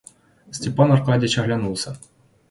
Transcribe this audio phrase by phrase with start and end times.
[0.49, 1.95] Степан Аркадьич оглянулся.